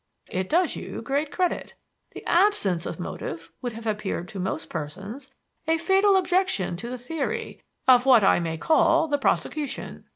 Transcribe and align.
It 0.31 0.49
does 0.49 0.75
you 0.75 1.03
great 1.03 1.29
credit. 1.29 1.75
The 2.13 2.25
absence 2.25 2.87
of 2.87 2.99
motive 2.99 3.51
would 3.61 3.73
have 3.73 3.85
appeared 3.85 4.27
to 4.29 4.39
most 4.39 4.67
persons 4.67 5.31
a 5.67 5.77
fatal 5.77 6.15
objection 6.15 6.75
to 6.77 6.89
the 6.89 6.97
theory, 6.97 7.61
of 7.87 8.07
what 8.07 8.23
I 8.23 8.39
may 8.39 8.57
call, 8.57 9.07
the 9.07 9.19
prosecution. 9.19 10.05